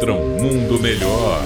[0.00, 1.44] contra um mundo melhor.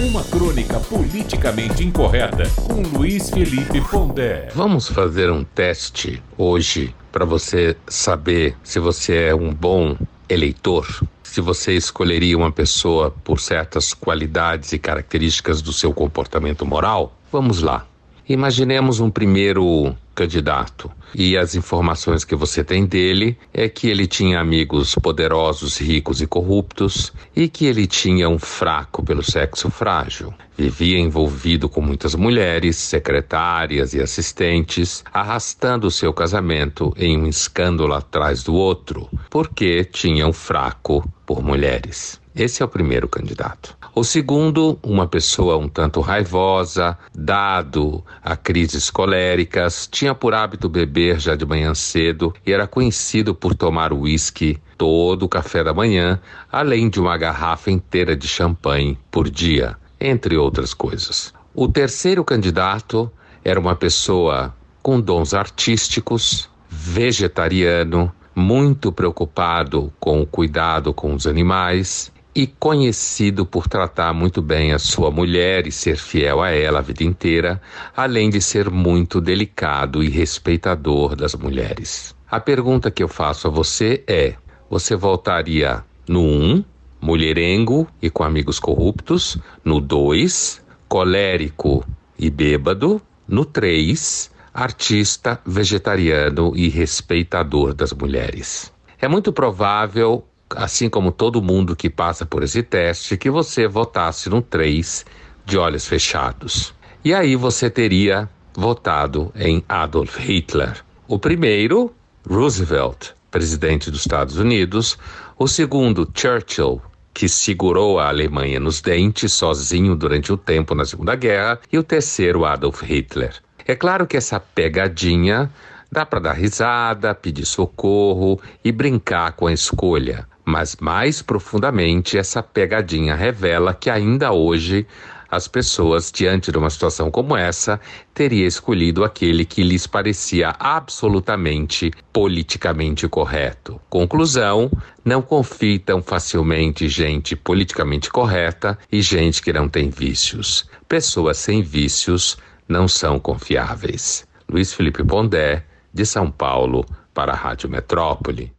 [0.00, 4.48] Uma crônica politicamente incorreta com Luiz Felipe Pondé.
[4.54, 9.96] Vamos fazer um teste hoje para você saber se você é um bom
[10.28, 10.86] eleitor.
[11.24, 17.12] Se você escolheria uma pessoa por certas qualidades e características do seu comportamento moral.
[17.32, 17.86] Vamos lá.
[18.28, 24.38] Imaginemos um primeiro candidato e as informações que você tem dele é que ele tinha
[24.38, 30.32] amigos poderosos, ricos e corruptos e que ele tinha um fraco pelo sexo frágil.
[30.56, 38.42] Vivia envolvido com muitas mulheres, secretárias e assistentes, arrastando seu casamento em um escândalo atrás
[38.42, 42.20] do outro, porque tinha um fraco por mulheres.
[42.34, 43.76] Esse é o primeiro candidato.
[43.94, 51.18] O segundo, uma pessoa um tanto raivosa, dado a crises coléricas, tinha por hábito beber
[51.18, 56.20] já de manhã cedo e era conhecido por tomar uísque todo o café da manhã,
[56.50, 61.34] além de uma garrafa inteira de champanhe por dia, entre outras coisas.
[61.54, 63.10] O terceiro candidato
[63.44, 72.10] era uma pessoa com dons artísticos, vegetariano, muito preocupado com o cuidado com os animais
[72.34, 76.82] e conhecido por tratar muito bem a sua mulher e ser fiel a ela a
[76.82, 77.60] vida inteira,
[77.94, 82.14] além de ser muito delicado e respeitador das mulheres.
[82.30, 84.34] A pergunta que eu faço a você é:
[84.70, 86.64] você voltaria no 1, um,
[87.00, 91.84] mulherengo e com amigos corruptos, no 2, colérico
[92.18, 98.72] e bêbado, no 3, artista, vegetariano e respeitador das mulheres?
[99.00, 104.28] É muito provável assim como todo mundo que passa por esse teste, que você votasse
[104.28, 105.04] no 3
[105.44, 106.74] de olhos fechados.
[107.04, 110.84] E aí você teria votado em Adolf Hitler.
[111.08, 111.94] O primeiro,
[112.28, 114.98] Roosevelt, presidente dos Estados Unidos.
[115.38, 116.82] O segundo, Churchill,
[117.14, 121.58] que segurou a Alemanha nos dentes sozinho durante o tempo na Segunda Guerra.
[121.72, 123.34] E o terceiro, Adolf Hitler.
[123.66, 125.50] É claro que essa pegadinha
[125.90, 130.26] dá para dar risada, pedir socorro e brincar com a escolha.
[130.44, 134.86] Mas mais profundamente, essa pegadinha revela que ainda hoje
[135.30, 137.80] as pessoas, diante de uma situação como essa,
[138.12, 143.80] teria escolhido aquele que lhes parecia absolutamente politicamente correto.
[143.88, 144.68] Conclusão:
[145.04, 150.68] não confie tão facilmente gente politicamente correta e gente que não tem vícios.
[150.88, 152.36] Pessoas sem vícios
[152.70, 154.24] não são confiáveis.
[154.48, 158.54] Luiz Felipe Pondé, de São Paulo, para a Rádio Metrópole.